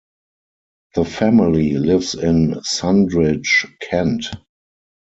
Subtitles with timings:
[0.95, 4.25] The family lives in Sundridge, Kent.